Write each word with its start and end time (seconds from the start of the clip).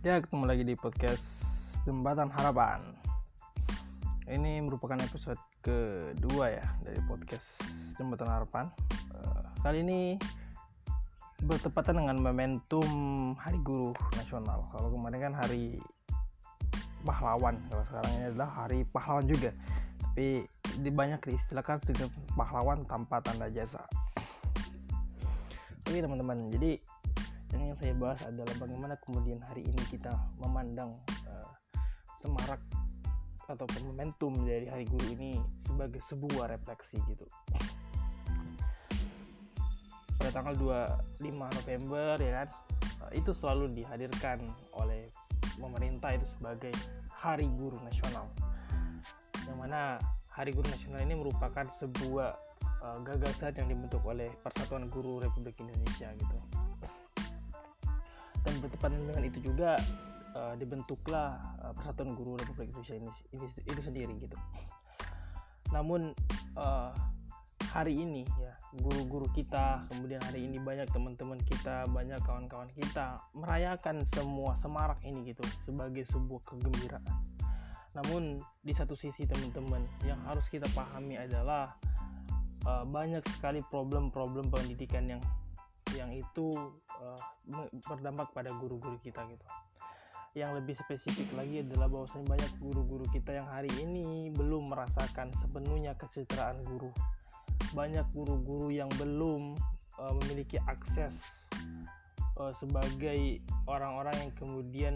Ya, 0.00 0.16
ketemu 0.16 0.48
lagi 0.48 0.64
di 0.64 0.72
podcast 0.80 1.28
Jembatan 1.84 2.32
Harapan. 2.32 2.80
Ini 4.24 4.64
merupakan 4.64 4.96
episode 4.96 5.36
kedua 5.60 6.56
ya 6.56 6.64
dari 6.80 6.96
podcast 7.04 7.60
Jembatan 8.00 8.32
Harapan. 8.32 8.72
Eh, 9.12 9.44
kali 9.60 9.84
ini 9.84 10.16
bertepatan 11.44 12.00
dengan 12.00 12.16
momentum 12.16 12.88
Hari 13.36 13.60
Guru 13.60 13.92
Nasional. 14.16 14.64
Kalau 14.72 14.88
kemarin 14.88 15.20
kan 15.20 15.34
Hari 15.36 15.76
Pahlawan, 17.04 17.60
kalau 17.68 17.84
sekarang 17.92 18.12
ini 18.16 18.24
adalah 18.32 18.48
Hari 18.56 18.88
Pahlawan 18.88 19.28
juga. 19.28 19.52
Tapi 20.00 20.48
di 20.80 20.88
banyak 20.88 21.28
diistilahkan 21.28 21.76
sebagai 21.84 22.08
pahlawan 22.32 22.88
tanpa 22.88 23.20
tanda 23.20 23.52
jasa. 23.52 23.84
Oke 25.84 26.00
teman-teman, 26.00 26.48
jadi 26.48 26.80
yang 27.54 27.70
ingin 27.70 27.78
saya 27.78 27.94
bahas 27.98 28.20
adalah 28.22 28.54
bagaimana 28.62 28.94
kemudian 29.02 29.42
hari 29.42 29.66
ini 29.66 29.82
kita 29.90 30.14
memandang 30.38 30.94
uh, 31.26 31.50
semarak 32.22 32.62
atau 33.50 33.66
momentum 33.82 34.46
dari 34.46 34.70
hari 34.70 34.86
guru 34.86 35.06
ini 35.18 35.42
sebagai 35.66 35.98
sebuah 35.98 36.54
refleksi 36.54 37.02
gitu. 37.10 37.26
Pada 40.20 40.30
tanggal 40.30 40.54
25 41.18 41.58
November 41.58 42.14
ya 42.22 42.32
kan? 42.44 42.48
Uh, 43.02 43.12
itu 43.18 43.34
selalu 43.34 43.74
dihadirkan 43.74 44.38
oleh 44.78 45.10
pemerintah 45.58 46.14
itu 46.14 46.26
sebagai 46.38 46.70
hari 47.10 47.50
guru 47.58 47.82
nasional. 47.82 48.30
Yang 49.50 49.58
mana 49.58 49.98
hari 50.30 50.54
guru 50.54 50.70
nasional 50.70 51.02
ini 51.02 51.18
merupakan 51.18 51.66
sebuah 51.66 52.38
uh, 52.86 52.98
gagasan 53.02 53.58
yang 53.58 53.74
dibentuk 53.74 54.06
oleh 54.06 54.30
Persatuan 54.38 54.86
Guru 54.86 55.18
Republik 55.18 55.58
Indonesia 55.58 56.14
gitu 56.14 56.59
dan 58.44 58.54
bertepatan 58.60 59.00
dengan 59.04 59.22
itu 59.26 59.38
juga 59.40 59.76
uh, 60.34 60.54
dibentuklah 60.56 61.40
uh, 61.64 61.72
Persatuan 61.76 62.16
Guru 62.16 62.40
Republik 62.40 62.72
Indonesia 62.72 62.96
ini, 62.96 63.10
ini 63.36 63.46
itu 63.46 63.82
sendiri 63.82 64.14
gitu. 64.20 64.36
Namun 65.70 66.14
uh, 66.58 66.90
hari 67.70 67.94
ini 68.02 68.26
ya 68.26 68.52
guru-guru 68.82 69.30
kita, 69.30 69.86
kemudian 69.92 70.18
hari 70.26 70.42
ini 70.46 70.58
banyak 70.58 70.90
teman-teman 70.90 71.38
kita, 71.46 71.86
banyak 71.90 72.18
kawan-kawan 72.26 72.66
kita 72.74 73.22
merayakan 73.34 74.02
semua 74.10 74.58
semarak 74.58 74.98
ini 75.06 75.30
gitu 75.30 75.42
sebagai 75.66 76.02
sebuah 76.10 76.42
kegembiraan. 76.50 77.14
Namun 77.94 78.42
di 78.62 78.72
satu 78.74 78.94
sisi 78.94 79.26
teman-teman 79.26 79.82
yang 80.06 80.18
harus 80.26 80.46
kita 80.46 80.66
pahami 80.74 81.18
adalah 81.18 81.74
uh, 82.66 82.86
banyak 82.86 83.22
sekali 83.38 83.62
problem-problem 83.66 84.50
pendidikan 84.50 85.06
yang 85.06 85.22
yang 86.00 86.10
itu 86.16 86.48
uh, 86.96 87.20
berdampak 87.84 88.32
pada 88.32 88.50
guru-guru 88.56 88.96
kita 89.04 89.20
gitu. 89.28 89.46
Yang 90.32 90.62
lebih 90.62 90.74
spesifik 90.80 91.28
lagi 91.36 91.60
adalah 91.60 91.90
bahwasanya 91.90 92.26
banyak 92.32 92.52
guru-guru 92.62 93.04
kita 93.12 93.36
yang 93.36 93.48
hari 93.50 93.68
ini 93.82 94.32
belum 94.32 94.72
merasakan 94.72 95.34
sepenuhnya 95.36 95.92
kesejahteraan 96.00 96.64
guru. 96.64 96.88
Banyak 97.76 98.08
guru-guru 98.16 98.72
yang 98.72 98.88
belum 98.96 99.58
uh, 100.00 100.12
memiliki 100.24 100.56
akses 100.64 101.20
uh, 102.40 102.54
sebagai 102.56 103.44
orang-orang 103.68 104.16
yang 104.16 104.32
kemudian 104.38 104.94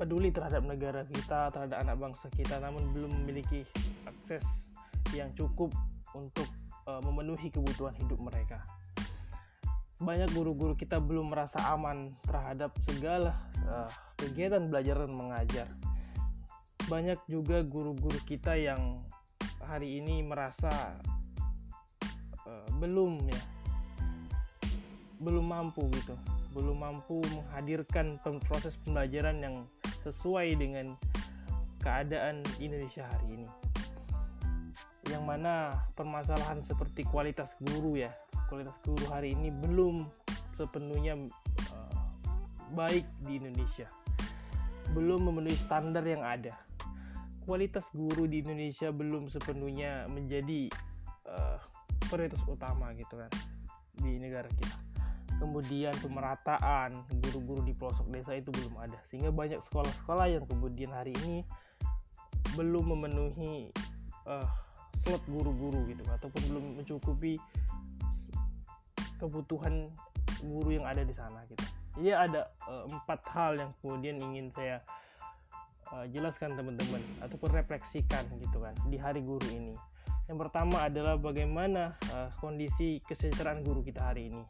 peduli 0.00 0.32
terhadap 0.32 0.64
negara 0.64 1.04
kita 1.04 1.52
terhadap 1.52 1.76
anak 1.84 1.96
bangsa 2.00 2.32
kita 2.32 2.56
namun 2.56 2.88
belum 2.96 3.20
memiliki 3.20 3.68
akses 4.08 4.40
yang 5.12 5.28
cukup 5.36 5.68
untuk 6.16 6.48
uh, 6.90 7.00
memenuhi 7.06 7.54
kebutuhan 7.54 7.94
hidup 7.94 8.18
mereka. 8.18 8.66
Banyak 10.02 10.32
guru-guru 10.34 10.74
kita 10.74 10.98
belum 10.98 11.30
merasa 11.30 11.60
aman 11.70 12.16
terhadap 12.26 12.74
segala 12.82 13.36
uh, 13.68 13.86
kegiatan 14.18 14.66
belajar 14.66 15.06
dan 15.06 15.12
mengajar. 15.14 15.68
Banyak 16.88 17.22
juga 17.30 17.62
guru-guru 17.62 18.18
kita 18.26 18.58
yang 18.58 19.04
hari 19.62 20.02
ini 20.02 20.26
merasa 20.26 20.98
uh, 22.48 22.68
belum 22.82 23.22
ya 23.30 23.42
belum 25.20 25.52
mampu 25.52 25.84
gitu 26.00 26.16
belum 26.56 26.80
mampu 26.80 27.22
menghadirkan 27.30 28.18
proses 28.48 28.80
pembelajaran 28.82 29.38
yang 29.38 29.56
sesuai 30.02 30.56
dengan 30.56 30.96
keadaan 31.84 32.40
Indonesia 32.58 33.04
hari 33.06 33.38
ini 33.38 33.69
yang 35.10 35.26
mana 35.26 35.74
permasalahan 35.98 36.62
seperti 36.62 37.02
kualitas 37.02 37.50
guru 37.58 37.98
ya. 37.98 38.14
Kualitas 38.46 38.78
guru 38.86 39.02
hari 39.10 39.34
ini 39.34 39.50
belum 39.50 40.06
sepenuhnya 40.54 41.18
uh, 41.74 42.06
baik 42.78 43.02
di 43.26 43.42
Indonesia. 43.42 43.90
Belum 44.94 45.26
memenuhi 45.26 45.58
standar 45.58 46.06
yang 46.06 46.22
ada. 46.22 46.54
Kualitas 47.42 47.86
guru 47.90 48.30
di 48.30 48.46
Indonesia 48.46 48.94
belum 48.94 49.26
sepenuhnya 49.26 50.06
menjadi 50.14 50.70
uh, 51.26 51.58
prioritas 52.06 52.42
utama 52.46 52.94
gitu 52.94 53.18
kan 53.18 53.30
di 53.98 54.18
negara 54.22 54.46
kita. 54.46 54.78
Kemudian 55.40 55.96
pemerataan 56.04 57.06
guru-guru 57.16 57.64
di 57.64 57.72
pelosok 57.72 58.06
desa 58.12 58.36
itu 58.36 58.52
belum 58.52 58.76
ada. 58.76 58.98
Sehingga 59.08 59.32
banyak 59.32 59.58
sekolah-sekolah 59.64 60.26
yang 60.30 60.44
kemudian 60.44 60.92
hari 60.92 61.16
ini 61.24 61.42
belum 62.54 62.92
memenuhi 62.92 63.72
uh, 64.28 64.69
slot 65.00 65.24
guru-guru 65.26 65.88
gitu 65.88 66.04
ataupun 66.04 66.40
belum 66.52 66.64
mencukupi 66.80 67.40
kebutuhan 69.16 69.88
guru 70.44 70.80
yang 70.80 70.86
ada 70.88 71.04
di 71.04 71.12
sana 71.12 71.44
gitu. 71.48 71.64
Jadi 72.00 72.10
ada 72.14 72.48
uh, 72.64 72.88
empat 72.88 73.20
hal 73.32 73.52
yang 73.58 73.70
kemudian 73.82 74.16
ingin 74.20 74.48
saya 74.54 74.80
uh, 75.92 76.06
jelaskan 76.08 76.56
teman-teman 76.56 77.02
ataupun 77.20 77.50
refleksikan 77.52 78.24
gitu 78.40 78.60
kan 78.60 78.72
di 78.88 78.96
hari 78.96 79.20
guru 79.20 79.44
ini. 79.52 79.74
Yang 80.30 80.46
pertama 80.46 80.86
adalah 80.86 81.18
bagaimana 81.18 81.98
uh, 82.14 82.30
kondisi 82.38 83.02
kesejahteraan 83.02 83.66
guru 83.66 83.82
kita 83.82 84.14
hari 84.14 84.30
ini, 84.30 84.42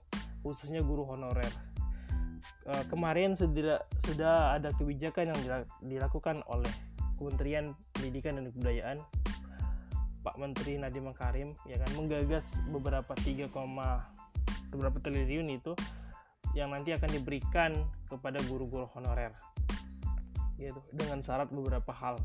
khususnya 0.45 0.85
guru 0.85 1.09
honorer. 1.09 1.51
Uh, 2.69 2.85
kemarin 2.93 3.33
sudah 3.33 3.81
sudah 4.05 4.61
ada 4.61 4.69
kebijakan 4.77 5.33
yang 5.33 5.65
dilakukan 5.81 6.45
oleh 6.53 6.71
Kementerian 7.17 7.77
Pendidikan 7.93 8.41
dan 8.41 8.49
Kebudayaan 8.49 8.99
Pak 10.21 10.37
Menteri 10.37 10.77
Nadiem 10.77 11.09
Makarim 11.09 11.57
ya 11.65 11.81
kan 11.81 11.91
menggagas 11.97 12.45
beberapa 12.69 13.13
3, 13.17 13.49
beberapa 14.71 14.99
triliun 15.01 15.49
itu 15.49 15.73
yang 16.53 16.75
nanti 16.75 16.93
akan 16.93 17.11
diberikan 17.11 17.73
kepada 18.11 18.43
guru-guru 18.51 18.85
honorer. 18.93 19.33
Gitu 20.61 20.81
dengan 20.93 21.25
syarat 21.25 21.49
beberapa 21.49 21.91
hal. 21.95 22.21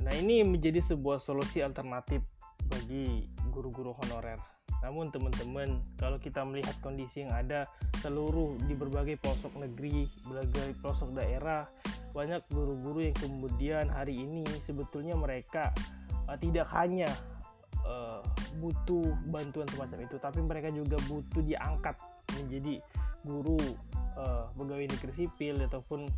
Nah 0.00 0.12
ini 0.16 0.44
menjadi 0.44 0.80
sebuah 0.80 1.20
solusi 1.20 1.60
alternatif 1.60 2.24
bagi 2.68 3.24
guru-guru 3.52 3.96
honorer. 4.04 4.40
Namun 4.80 5.12
teman-teman 5.12 5.84
kalau 6.00 6.16
kita 6.16 6.40
melihat 6.40 6.72
kondisi 6.80 7.24
yang 7.24 7.32
ada 7.36 7.68
seluruh 8.00 8.56
di 8.64 8.72
berbagai 8.72 9.20
pelosok 9.20 9.60
negeri 9.60 10.08
berbagai 10.24 10.80
pelosok 10.80 11.12
daerah 11.12 11.68
banyak 12.10 12.42
guru-guru 12.50 13.06
yang 13.06 13.16
kemudian 13.16 13.86
hari 13.88 14.18
ini 14.18 14.42
sebetulnya 14.66 15.14
mereka 15.14 15.70
uh, 16.26 16.38
tidak 16.38 16.66
hanya 16.74 17.06
uh, 17.86 18.22
butuh 18.58 19.14
bantuan 19.30 19.66
semacam 19.70 20.04
itu 20.04 20.16
tapi 20.18 20.40
mereka 20.42 20.68
juga 20.74 20.98
butuh 21.06 21.42
diangkat 21.42 21.96
menjadi 22.34 22.82
guru 23.22 23.58
uh, 24.18 24.50
pegawai 24.56 24.86
negeri 24.90 25.12
sipil 25.14 25.56
ataupun 25.70 26.10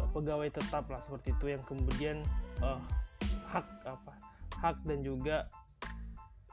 uh, 0.00 0.08
pegawai 0.14 0.48
tetap 0.48 0.88
lah 0.88 1.00
seperti 1.04 1.36
itu 1.36 1.46
yang 1.52 1.62
kemudian 1.68 2.16
uh, 2.64 2.80
hak 3.50 3.66
apa 3.84 4.12
hak 4.60 4.76
dan 4.86 5.00
juga 5.02 5.48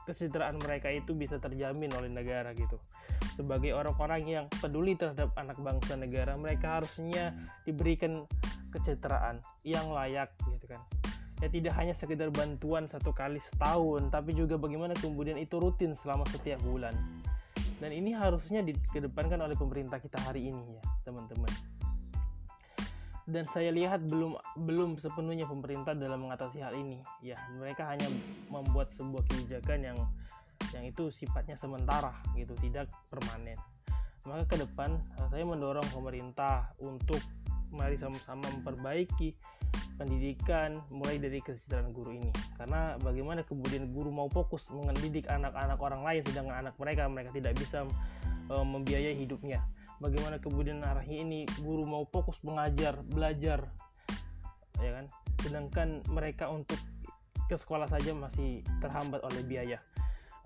kesejahteraan 0.08 0.56
mereka 0.64 0.88
itu 0.88 1.12
bisa 1.12 1.36
terjamin 1.36 1.92
oleh 1.92 2.08
negara 2.08 2.56
gitu. 2.56 2.80
Sebagai 3.36 3.76
orang-orang 3.76 4.24
yang 4.24 4.46
peduli 4.48 4.96
terhadap 4.96 5.36
anak 5.36 5.60
bangsa 5.60 6.00
negara 6.00 6.32
mereka 6.40 6.80
harusnya 6.80 7.36
diberikan 7.68 8.24
kesejahteraan 8.74 9.40
yang 9.64 9.88
layak 9.92 10.32
gitu 10.52 10.66
kan. 10.68 10.80
Ya 11.38 11.46
tidak 11.46 11.74
hanya 11.78 11.94
sekedar 11.94 12.34
bantuan 12.34 12.90
satu 12.90 13.14
kali 13.14 13.38
setahun 13.38 14.10
tapi 14.10 14.34
juga 14.34 14.58
bagaimana 14.58 14.90
kemudian 14.98 15.38
itu 15.38 15.62
rutin 15.62 15.94
selama 15.94 16.26
setiap 16.28 16.58
bulan. 16.66 16.94
Dan 17.78 17.94
ini 17.94 18.10
harusnya 18.10 18.58
dikedepankan 18.66 19.38
oleh 19.38 19.54
pemerintah 19.54 20.02
kita 20.02 20.18
hari 20.26 20.50
ini 20.50 20.62
ya 20.74 20.82
teman-teman. 21.06 21.50
Dan 23.28 23.44
saya 23.44 23.70
lihat 23.70 24.08
belum 24.08 24.34
belum 24.66 24.96
sepenuhnya 24.96 25.44
pemerintah 25.44 25.92
dalam 25.94 26.26
mengatasi 26.26 26.58
hal 26.58 26.74
ini 26.74 26.98
ya. 27.22 27.38
Mereka 27.54 27.86
hanya 27.86 28.08
membuat 28.50 28.90
sebuah 28.96 29.22
kebijakan 29.30 29.78
yang 29.84 29.98
yang 30.74 30.84
itu 30.84 31.12
sifatnya 31.14 31.54
sementara 31.54 32.18
gitu 32.34 32.56
tidak 32.58 32.90
permanen. 33.06 33.60
Maka 34.26 34.44
ke 34.44 34.56
depan 34.66 34.98
saya 35.30 35.44
mendorong 35.46 35.86
pemerintah 35.94 36.74
untuk 36.82 37.22
mari 37.72 38.00
sama-sama 38.00 38.48
memperbaiki 38.48 39.36
pendidikan 39.98 40.78
mulai 40.94 41.18
dari 41.18 41.42
kesejahteraan 41.42 41.90
guru 41.90 42.14
ini. 42.14 42.30
Karena 42.54 42.94
bagaimana 43.02 43.42
kemudian 43.42 43.90
guru 43.90 44.14
mau 44.14 44.30
fokus 44.30 44.70
mendidik 44.70 45.26
anak-anak 45.26 45.78
orang 45.82 46.02
lain 46.06 46.22
sedangkan 46.22 46.56
anak 46.66 46.74
mereka 46.78 47.10
mereka 47.10 47.30
tidak 47.34 47.52
bisa 47.58 47.84
uh, 48.48 48.64
membiayai 48.64 49.18
hidupnya. 49.18 49.60
Bagaimana 49.98 50.38
kemudian 50.38 50.78
arahnya 50.86 51.18
ini 51.26 51.40
guru 51.58 51.82
mau 51.82 52.06
fokus 52.06 52.38
mengajar 52.46 53.02
belajar 53.02 53.66
ya 54.78 54.90
kan? 55.02 55.04
Sedangkan 55.42 55.88
mereka 56.14 56.46
untuk 56.46 56.78
ke 57.50 57.58
sekolah 57.58 57.90
saja 57.90 58.14
masih 58.14 58.62
terhambat 58.78 59.18
oleh 59.26 59.42
biaya. 59.42 59.82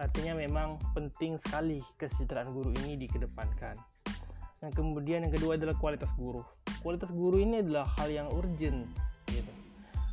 Artinya 0.00 0.32
memang 0.32 0.80
penting 0.96 1.36
sekali 1.36 1.84
kesejahteraan 2.00 2.48
guru 2.56 2.72
ini 2.80 2.96
dikedepankan 2.96 3.76
kemudian 4.70 5.26
yang 5.26 5.34
kedua 5.34 5.58
adalah 5.58 5.74
kualitas 5.74 6.12
guru. 6.14 6.46
Kualitas 6.84 7.10
guru 7.10 7.42
ini 7.42 7.58
adalah 7.64 7.88
hal 7.98 8.12
yang 8.12 8.28
urgent 8.30 8.86
gitu. 9.26 9.52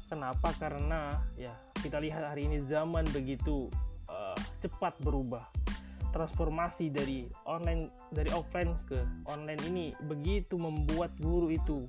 Kenapa? 0.09 0.49
Karena 0.57 1.21
ya 1.37 1.53
kita 1.77 2.01
lihat 2.01 2.33
hari 2.33 2.49
ini 2.49 2.65
zaman 2.65 3.05
begitu 3.13 3.69
uh, 4.09 4.37
cepat 4.65 4.97
berubah. 5.05 5.45
Transformasi 6.09 6.89
dari 6.89 7.29
online 7.45 7.93
dari 8.09 8.33
offline 8.33 8.73
ke 8.89 8.97
online 9.29 9.61
ini 9.69 9.85
begitu 10.09 10.57
membuat 10.57 11.13
guru 11.21 11.53
itu 11.53 11.85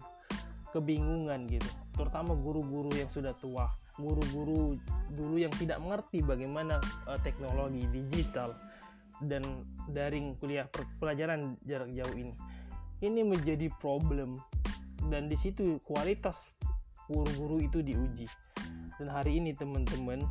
kebingungan 0.76 1.48
gitu. 1.48 1.70
Terutama 1.96 2.36
guru-guru 2.36 2.92
yang 2.92 3.08
sudah 3.08 3.32
tua 3.40 3.72
guru-guru 4.00 4.80
dulu 5.12 5.36
yang 5.36 5.52
tidak 5.60 5.76
mengerti 5.82 6.24
bagaimana 6.24 6.80
uh, 7.04 7.20
teknologi 7.20 7.84
digital 7.92 8.56
dan 9.20 9.69
daring 9.93 10.37
kuliah 10.40 10.64
pelajaran 10.96 11.61
jarak 11.69 11.93
jauh 11.93 12.14
ini. 12.17 12.32
Ini 13.00 13.20
menjadi 13.25 13.69
problem. 13.81 14.40
Dan 15.00 15.32
di 15.32 15.37
situ 15.40 15.81
kualitas 15.84 16.37
guru-guru 17.08 17.64
itu 17.64 17.81
diuji. 17.81 18.28
Dan 19.00 19.08
hari 19.08 19.40
ini 19.40 19.56
teman-teman 19.56 20.25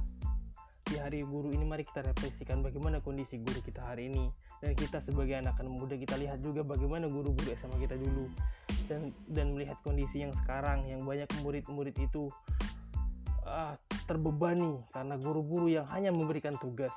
di 0.90 0.98
hari 0.98 1.22
guru 1.22 1.54
ini 1.54 1.66
mari 1.66 1.86
kita 1.86 2.02
refleksikan 2.02 2.66
bagaimana 2.66 3.02
kondisi 3.02 3.42
guru 3.42 3.62
kita 3.62 3.82
hari 3.82 4.10
ini. 4.14 4.30
Dan 4.62 4.78
kita 4.78 5.02
sebagai 5.02 5.38
anak-anak 5.42 5.74
muda 5.74 5.96
kita 5.98 6.18
lihat 6.18 6.42
juga 6.42 6.62
bagaimana 6.62 7.10
guru-guru 7.10 7.50
SMA 7.58 7.78
kita 7.86 7.98
dulu. 7.98 8.30
Dan 8.86 9.14
dan 9.30 9.54
melihat 9.58 9.78
kondisi 9.82 10.22
yang 10.22 10.34
sekarang 10.46 10.86
yang 10.86 11.02
banyak 11.06 11.30
murid-murid 11.42 11.98
itu 11.98 12.30
uh, 13.46 13.74
terbebani 14.06 14.82
karena 14.94 15.18
guru-guru 15.18 15.70
yang 15.70 15.86
hanya 15.90 16.14
memberikan 16.14 16.54
tugas 16.58 16.94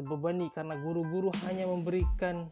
terbebani 0.00 0.48
karena 0.56 0.80
guru-guru 0.80 1.28
hanya 1.44 1.68
memberikan 1.68 2.48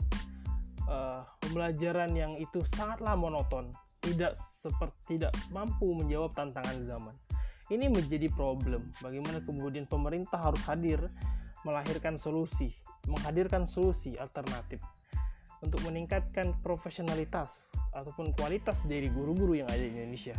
uh, 0.85 1.25
pembelajaran 1.41 2.13
yang 2.13 2.37
itu 2.37 2.61
sangatlah 2.77 3.17
monoton 3.17 3.73
tidak 4.05 4.37
seperti 4.61 5.17
tidak 5.17 5.33
mampu 5.49 5.97
menjawab 5.97 6.37
tantangan 6.37 6.77
zaman 6.85 7.17
ini 7.69 7.89
menjadi 7.93 8.33
problem. 8.33 8.89
Bagaimana 9.05 9.45
kemudian 9.45 9.85
pemerintah 9.85 10.41
harus 10.41 10.61
hadir 10.65 11.05
melahirkan 11.69 12.17
solusi, 12.17 12.73
menghadirkan 13.05 13.69
solusi 13.69 14.17
alternatif 14.17 14.81
untuk 15.61 15.83
meningkatkan 15.85 16.55
profesionalitas 16.65 17.75
ataupun 17.93 18.33
kualitas 18.33 18.87
dari 18.87 19.11
guru-guru 19.11 19.59
yang 19.59 19.69
ada 19.69 19.85
di 19.85 19.91
Indonesia. 19.91 20.39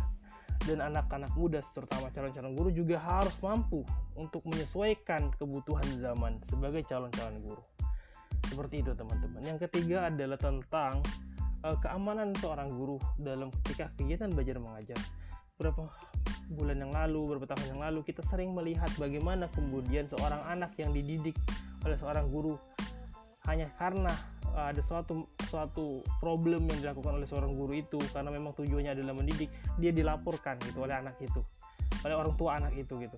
Dan 0.68 0.84
anak-anak 0.84 1.32
muda 1.34 1.64
terutama 1.72 2.12
calon-calon 2.12 2.52
guru 2.52 2.70
juga 2.70 3.00
harus 3.00 3.32
mampu 3.40 3.80
untuk 4.12 4.44
menyesuaikan 4.44 5.32
kebutuhan 5.40 5.88
zaman 5.98 6.36
sebagai 6.52 6.84
calon-calon 6.84 7.40
guru. 7.40 7.62
Seperti 8.44 8.84
itu 8.84 8.92
teman-teman. 8.92 9.40
Yang 9.40 9.68
ketiga 9.68 10.12
adalah 10.12 10.36
tentang 10.36 11.00
uh, 11.64 11.76
keamanan 11.80 12.36
seorang 12.36 12.68
guru 12.72 13.00
dalam 13.16 13.48
ketika 13.62 13.88
kegiatan 13.96 14.28
belajar 14.32 14.56
mengajar. 14.60 15.00
Berapa 15.60 15.92
bulan 16.52 16.76
yang 16.80 16.92
lalu, 16.92 17.20
beberapa 17.30 17.52
tahun 17.52 17.76
yang 17.76 17.80
lalu 17.84 18.00
kita 18.04 18.24
sering 18.28 18.56
melihat 18.56 18.88
bagaimana 18.96 19.48
kemudian 19.52 20.08
seorang 20.08 20.40
anak 20.48 20.72
yang 20.80 20.92
dididik 20.92 21.36
oleh 21.84 21.96
seorang 22.00 22.28
guru 22.28 22.56
hanya 23.48 23.72
karena 23.80 24.12
ada 24.56 24.82
suatu 24.82 25.26
suatu 25.46 26.02
problem 26.18 26.66
yang 26.70 26.78
dilakukan 26.90 27.18
oleh 27.18 27.28
seorang 27.28 27.54
guru 27.54 27.78
itu 27.78 27.98
karena 28.10 28.30
memang 28.34 28.54
tujuannya 28.54 28.94
adalah 28.94 29.14
mendidik, 29.14 29.50
dia 29.78 29.90
dilaporkan 29.94 30.58
gitu 30.66 30.84
oleh 30.84 30.96
anak 30.98 31.18
itu, 31.22 31.40
oleh 32.06 32.14
orang 32.14 32.34
tua 32.34 32.58
anak 32.58 32.74
itu 32.74 32.98
gitu. 32.98 33.16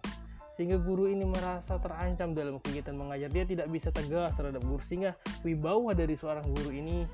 Sehingga 0.52 0.76
guru 0.76 1.08
ini 1.08 1.24
merasa 1.24 1.80
terancam 1.80 2.36
dalam 2.36 2.60
kegiatan 2.60 2.92
mengajar, 2.92 3.32
dia 3.32 3.44
tidak 3.48 3.72
bisa 3.72 3.88
tegas 3.88 4.36
terhadap 4.36 4.60
guru 4.60 4.84
sehingga 4.84 5.16
wibawa 5.42 5.96
dari 5.96 6.12
seorang 6.12 6.44
guru 6.44 6.70
ini 6.70 7.08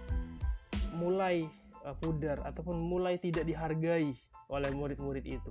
mulai 0.98 1.46
uh, 1.86 1.94
pudar 1.94 2.42
ataupun 2.42 2.74
mulai 2.74 3.14
tidak 3.16 3.46
dihargai 3.46 4.10
oleh 4.50 4.70
murid-murid 4.74 5.22
itu. 5.22 5.50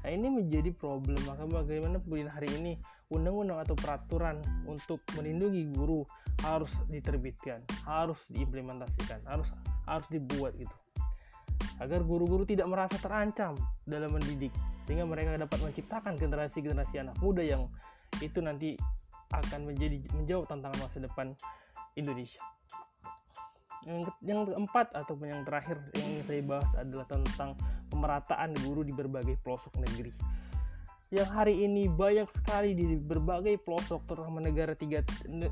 Nah 0.00 0.10
ini 0.10 0.28
menjadi 0.32 0.72
problem 0.72 1.20
maka 1.28 1.44
bagaimana 1.44 2.00
kemudian 2.00 2.32
hari 2.32 2.48
ini 2.56 2.80
undang-undang 3.10 3.58
atau 3.58 3.74
peraturan 3.74 4.38
untuk 4.70 5.02
melindungi 5.18 5.66
guru 5.74 6.06
harus 6.46 6.70
diterbitkan, 6.86 7.60
harus 7.84 8.16
diimplementasikan, 8.30 9.20
harus 9.26 9.50
harus 9.84 10.06
dibuat 10.08 10.54
gitu. 10.56 10.72
Agar 11.82 12.06
guru-guru 12.06 12.46
tidak 12.46 12.70
merasa 12.70 12.96
terancam 13.02 13.58
dalam 13.84 14.14
mendidik 14.14 14.54
sehingga 14.86 15.04
mereka 15.04 15.36
dapat 15.36 15.58
menciptakan 15.60 16.14
generasi-generasi 16.16 17.02
anak 17.02 17.16
muda 17.20 17.42
yang 17.42 17.66
itu 18.22 18.38
nanti 18.38 18.78
akan 19.30 19.70
menjadi 19.70 20.02
menjawab 20.14 20.46
tantangan 20.50 20.78
masa 20.78 20.98
depan 21.02 21.26
Indonesia. 21.98 22.42
Yang, 23.80 24.12
yang 24.20 24.44
keempat 24.44 24.92
ataupun 24.92 25.26
yang 25.32 25.42
terakhir 25.48 25.80
yang 25.96 26.20
saya 26.28 26.42
bahas 26.44 26.70
adalah 26.76 27.06
tentang 27.08 27.56
pemerataan 27.88 28.52
guru 28.60 28.84
di 28.84 28.92
berbagai 28.92 29.40
pelosok 29.40 29.80
negeri 29.80 30.12
yang 31.10 31.26
hari 31.26 31.66
ini 31.66 31.90
banyak 31.90 32.30
sekali 32.30 32.70
di 32.70 32.94
berbagai 33.02 33.58
pelosok 33.66 34.06
terutama 34.06 34.38
negara 34.38 34.78
tiga 34.78 35.02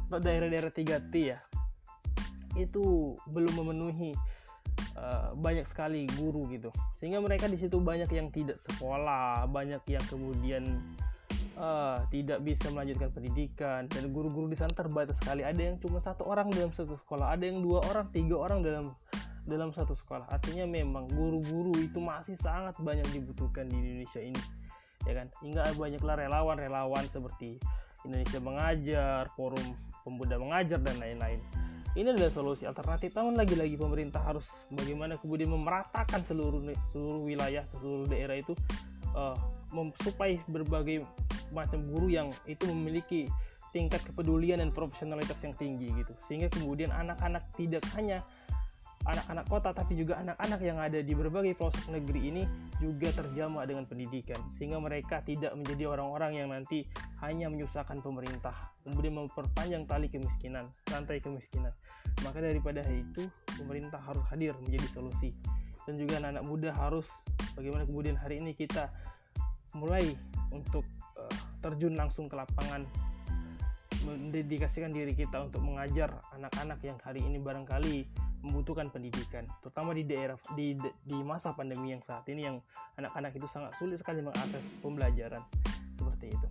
daerah-daerah 0.06 0.70
3T 0.70 1.14
ya. 1.18 1.42
Itu 2.54 3.14
belum 3.26 3.66
memenuhi 3.66 4.14
uh, 4.94 5.34
banyak 5.34 5.66
sekali 5.66 6.06
guru 6.14 6.46
gitu. 6.54 6.70
Sehingga 7.02 7.18
mereka 7.18 7.50
di 7.50 7.58
situ 7.58 7.82
banyak 7.82 8.06
yang 8.14 8.30
tidak 8.30 8.62
sekolah 8.70 9.50
banyak 9.50 9.82
yang 9.90 10.04
kemudian 10.06 10.78
uh, 11.58 12.06
tidak 12.14 12.38
bisa 12.46 12.70
melanjutkan 12.70 13.10
pendidikan. 13.10 13.90
Dan 13.90 14.14
guru-guru 14.14 14.46
di 14.46 14.54
sana 14.54 14.70
terbatas 14.70 15.18
sekali. 15.18 15.42
Ada 15.42 15.74
yang 15.74 15.76
cuma 15.82 15.98
satu 15.98 16.22
orang 16.30 16.54
dalam 16.54 16.70
satu 16.70 16.94
sekolah 16.94 17.34
ada 17.34 17.42
yang 17.42 17.66
dua 17.66 17.82
orang 17.90 18.06
tiga 18.14 18.38
orang 18.38 18.62
dalam 18.62 18.94
dalam 19.42 19.74
satu 19.74 19.98
sekolah. 19.98 20.30
Artinya 20.30 20.70
memang 20.70 21.10
guru-guru 21.10 21.74
itu 21.82 21.98
masih 21.98 22.38
sangat 22.38 22.78
banyak 22.78 23.10
dibutuhkan 23.10 23.66
di 23.66 23.74
Indonesia 23.74 24.22
ini 24.22 24.67
ya 25.06 25.12
kan? 25.14 25.26
Hingga 25.44 25.76
banyaklah 25.76 26.14
relawan-relawan 26.18 27.04
seperti 27.12 27.60
Indonesia 28.06 28.40
Mengajar 28.40 29.22
forum 29.34 29.76
pemuda 30.06 30.40
mengajar 30.40 30.80
dan 30.80 30.96
lain-lain. 30.96 31.36
Ini 31.92 32.14
adalah 32.14 32.32
solusi 32.32 32.64
alternatif. 32.64 33.12
Namun 33.12 33.34
lagi-lagi 33.36 33.74
pemerintah 33.74 34.22
harus 34.22 34.46
bagaimana 34.70 35.18
kemudian 35.18 35.50
memeratakan 35.50 36.22
seluruh 36.24 36.62
seluruh 36.94 37.26
wilayah 37.26 37.66
seluruh 37.76 38.06
daerah 38.06 38.38
itu 38.38 38.54
uh, 39.12 39.36
supaya 40.00 40.38
berbagai 40.46 41.04
macam 41.52 41.80
guru 41.84 42.08
yang 42.12 42.28
itu 42.46 42.64
memiliki 42.70 43.26
tingkat 43.72 44.00
kepedulian 44.00 44.64
dan 44.64 44.70
profesionalitas 44.72 45.36
yang 45.44 45.52
tinggi 45.58 45.90
gitu. 45.92 46.12
Sehingga 46.24 46.48
kemudian 46.52 46.94
anak-anak 46.94 47.44
tidak 47.56 47.84
hanya 47.98 48.24
anak-anak 49.06 49.46
kota 49.46 49.70
tapi 49.70 49.94
juga 49.94 50.18
anak-anak 50.20 50.60
yang 50.62 50.78
ada 50.82 50.98
di 50.98 51.12
berbagai 51.14 51.54
pelosok 51.54 51.94
negeri 51.94 52.20
ini 52.34 52.42
juga 52.82 53.14
terjamah 53.14 53.64
dengan 53.64 53.86
pendidikan 53.86 54.38
sehingga 54.58 54.82
mereka 54.82 55.22
tidak 55.22 55.54
menjadi 55.54 55.94
orang-orang 55.94 56.32
yang 56.34 56.48
nanti 56.50 56.82
hanya 57.22 57.46
menyusahkan 57.50 58.02
pemerintah 58.02 58.74
kemudian 58.88 59.14
memperpanjang 59.20 59.84
tali 59.84 60.08
kemiskinan 60.08 60.72
rantai 60.88 61.20
kemiskinan. 61.20 61.76
Maka 62.24 62.40
daripada 62.40 62.82
itu 62.88 63.28
pemerintah 63.54 64.00
harus 64.02 64.24
hadir 64.32 64.56
menjadi 64.64 64.86
solusi. 64.96 65.30
Dan 65.84 65.96
juga 65.96 66.20
anak-anak 66.20 66.44
muda 66.44 66.70
harus 66.76 67.06
bagaimana 67.56 67.84
kemudian 67.88 68.16
hari 68.16 68.40
ini 68.40 68.52
kita 68.52 68.92
mulai 69.76 70.04
untuk 70.52 70.84
uh, 71.16 71.36
terjun 71.60 71.96
langsung 71.96 72.28
ke 72.28 72.36
lapangan 72.36 72.84
mendedikasikan 74.04 74.92
diri 74.94 75.12
kita 75.12 75.42
untuk 75.42 75.60
mengajar 75.60 76.22
anak-anak 76.32 76.80
yang 76.80 76.96
hari 77.04 77.20
ini 77.24 77.36
barangkali 77.40 78.08
membutuhkan 78.42 78.88
pendidikan, 78.94 79.44
terutama 79.60 79.90
di 79.90 80.06
daerah 80.06 80.38
di 80.54 80.78
di 81.02 81.18
masa 81.26 81.50
pandemi 81.54 81.90
yang 81.90 82.02
saat 82.06 82.22
ini 82.30 82.46
yang 82.46 82.56
anak-anak 82.94 83.34
itu 83.34 83.46
sangat 83.50 83.74
sulit 83.74 83.98
sekali 83.98 84.22
mengakses 84.22 84.78
pembelajaran 84.78 85.42
seperti 85.98 86.30
itu. 86.30 86.48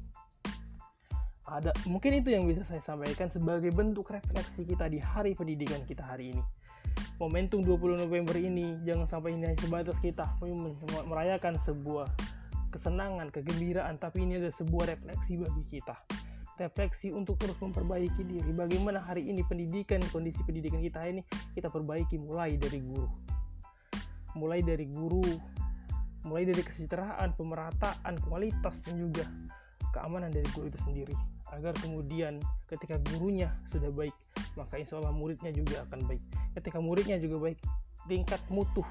Ada 1.48 1.72
mungkin 1.88 2.20
itu 2.20 2.36
yang 2.36 2.44
bisa 2.44 2.68
saya 2.68 2.84
sampaikan 2.84 3.32
sebagai 3.32 3.72
bentuk 3.72 4.12
refleksi 4.12 4.68
kita 4.68 4.92
di 4.92 5.00
hari 5.00 5.32
pendidikan 5.32 5.80
kita 5.88 6.04
hari 6.04 6.36
ini. 6.36 6.44
Momentum 7.18 7.64
20 7.64 8.04
November 8.04 8.36
ini 8.36 8.78
jangan 8.84 9.08
sampai 9.08 9.34
ini 9.34 9.48
hanya 9.48 9.60
sebatas 9.64 9.98
kita 10.04 10.28
merayakan 11.08 11.56
sebuah 11.56 12.06
kesenangan, 12.70 13.32
kegembiraan, 13.32 13.96
tapi 13.96 14.28
ini 14.28 14.38
adalah 14.38 14.54
sebuah 14.54 14.86
refleksi 14.92 15.40
bagi 15.40 15.64
kita 15.72 15.96
refleksi 16.58 17.14
untuk 17.14 17.38
terus 17.38 17.56
memperbaiki 17.62 18.26
diri. 18.26 18.50
Bagaimana 18.52 19.02
hari 19.06 19.30
ini 19.30 19.46
pendidikan, 19.46 20.02
kondisi 20.10 20.42
pendidikan 20.44 20.82
kita 20.82 21.06
ini 21.06 21.22
kita 21.54 21.70
perbaiki 21.70 22.18
mulai 22.18 22.58
dari 22.58 22.82
guru. 22.82 23.08
Mulai 24.38 24.62
dari 24.62 24.86
guru, 24.90 25.26
mulai 26.26 26.44
dari 26.46 26.62
kesejahteraan, 26.62 27.38
pemerataan, 27.38 28.14
kualitas 28.26 28.82
dan 28.86 28.98
juga 29.00 29.26
keamanan 29.96 30.30
dari 30.34 30.46
guru 30.52 30.70
itu 30.70 30.82
sendiri. 30.82 31.16
agar 31.56 31.72
kemudian 31.80 32.44
ketika 32.68 33.00
gurunya 33.00 33.48
sudah 33.72 33.88
baik 33.88 34.12
maka 34.60 34.76
insya 34.82 35.00
Allah 35.00 35.16
muridnya 35.16 35.48
juga 35.56 35.88
akan 35.88 36.04
baik 36.04 36.20
ketika 36.60 36.84
muridnya 36.84 37.16
juga 37.24 37.40
baik 37.40 37.60
tingkat 38.04 38.42
mutu 38.52 38.84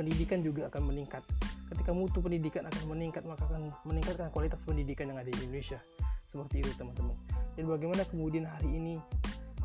pendidikan 0.00 0.40
juga 0.40 0.72
akan 0.72 0.88
meningkat 0.88 1.20
ketika 1.68 1.92
mutu 1.92 2.24
pendidikan 2.24 2.64
akan 2.64 2.84
meningkat 2.88 3.22
maka 3.28 3.44
akan 3.52 3.68
meningkatkan 3.84 4.32
kualitas 4.32 4.64
pendidikan 4.64 5.12
yang 5.12 5.20
ada 5.20 5.28
di 5.28 5.40
Indonesia 5.44 5.76
seperti 6.30 6.62
itu 6.62 6.70
teman-teman. 6.78 7.16
Dan 7.58 7.66
bagaimana 7.66 8.02
kemudian 8.06 8.46
hari 8.46 8.70
ini 8.70 8.94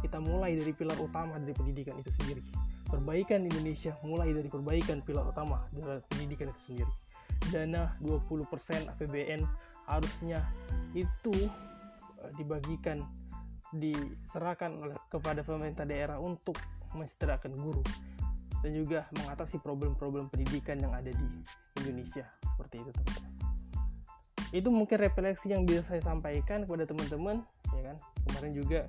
kita 0.01 0.17
mulai 0.17 0.57
dari 0.57 0.73
pilar 0.73 0.97
utama 0.97 1.37
dari 1.37 1.53
pendidikan 1.53 1.95
itu 2.01 2.11
sendiri? 2.21 2.41
Perbaikan 2.89 3.45
Indonesia 3.45 3.93
mulai 4.01 4.33
dari 4.33 4.49
perbaikan 4.49 5.01
pilar 5.05 5.29
utama 5.29 5.65
dari 5.73 6.01
pendidikan 6.09 6.49
itu 6.49 6.61
sendiri. 6.73 6.91
Dana 7.53 7.93
20% 8.01 8.49
APBN 8.97 9.41
harusnya 9.85 10.41
itu 10.97 11.33
eh, 12.25 12.31
dibagikan 12.41 13.05
diserahkan 13.75 14.97
kepada 15.09 15.45
pemerintah 15.45 15.85
daerah 15.85 16.17
untuk 16.17 16.57
mensetarakan 16.95 17.53
guru 17.59 17.83
dan 18.63 18.71
juga 18.71 19.05
mengatasi 19.21 19.61
problem-problem 19.61 20.31
pendidikan 20.31 20.79
yang 20.79 20.95
ada 20.95 21.11
di 21.11 21.27
Indonesia. 21.83 22.25
Seperti 22.41 22.81
itu 22.81 22.89
teman-teman 22.95 23.44
itu 24.53 24.69
mungkin 24.69 24.97
refleksi 25.01 25.53
yang 25.53 25.65
bisa 25.65 25.81
saya 25.85 26.01
sampaikan 26.03 26.65
kepada 26.65 26.85
teman-teman 26.85 27.41
ya 27.73 27.81
kan? 27.93 27.97
Kemarin 28.29 28.51
juga 28.53 28.79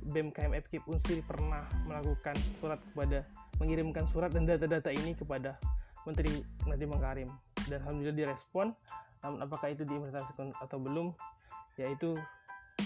BMKM 0.00 0.52
FKIP 0.66 0.84
Unsir 0.88 1.20
pernah 1.24 1.64
melakukan 1.84 2.36
surat 2.60 2.80
kepada 2.92 3.24
mengirimkan 3.60 4.04
surat 4.08 4.32
dan 4.32 4.48
data-data 4.48 4.88
ini 4.90 5.12
kepada 5.12 5.60
Menteri 6.08 6.40
Nadiem 6.64 6.90
Makarim. 6.90 7.28
Dan 7.68 7.84
alhamdulillah 7.84 8.16
direspon 8.16 8.72
namun 9.20 9.44
apakah 9.44 9.68
itu 9.68 9.84
diimplementasikan 9.84 10.56
atau 10.64 10.80
belum 10.80 11.12
yaitu 11.76 12.16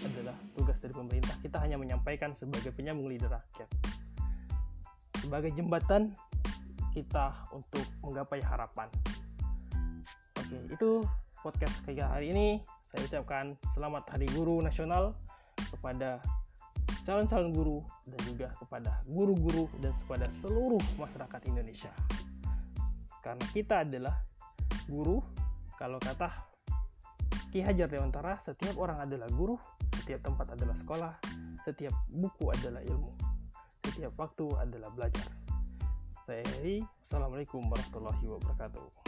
adalah 0.02 0.34
tugas 0.58 0.82
dari 0.82 0.90
pemerintah. 0.90 1.34
Kita 1.38 1.62
hanya 1.62 1.78
menyampaikan 1.78 2.34
sebagai 2.34 2.74
penyambung 2.74 3.06
lidah 3.06 3.30
rakyat. 3.30 3.70
Sebagai 5.22 5.54
jembatan 5.54 6.12
kita 6.90 7.32
untuk 7.54 7.82
menggapai 8.02 8.42
harapan. 8.42 8.90
Oke, 10.38 10.58
itu 10.68 10.90
podcast 11.44 11.76
kayak 11.84 12.08
hari 12.08 12.32
ini. 12.32 12.48
Saya 12.88 13.04
ucapkan 13.04 13.52
selamat 13.76 14.08
Hari 14.16 14.32
Guru 14.32 14.64
Nasional 14.64 15.12
kepada 15.68 16.24
calon-calon 17.04 17.52
guru 17.52 17.78
dan 18.08 18.20
juga 18.24 18.48
kepada 18.56 19.04
guru-guru 19.04 19.68
dan 19.84 19.92
kepada 19.92 20.32
seluruh 20.40 20.80
masyarakat 20.96 21.40
Indonesia. 21.52 21.92
Karena 23.20 23.44
kita 23.52 23.84
adalah 23.84 24.16
guru, 24.88 25.20
kalau 25.76 26.00
kata 26.00 26.32
Ki 27.52 27.60
Hajar 27.60 27.92
Dewantara, 27.92 28.40
setiap 28.40 28.80
orang 28.80 29.04
adalah 29.04 29.28
guru, 29.28 29.60
setiap 30.00 30.24
tempat 30.24 30.56
adalah 30.56 30.74
sekolah, 30.80 31.12
setiap 31.68 31.92
buku 32.08 32.48
adalah 32.48 32.80
ilmu 32.80 33.34
setiap 33.94 34.10
waktu 34.18 34.50
adalah 34.58 34.90
belajar. 34.90 35.30
Saya 36.26 36.42
Heri, 36.58 36.82
Assalamualaikum 37.06 37.62
warahmatullahi 37.62 38.26
wabarakatuh. 38.26 39.03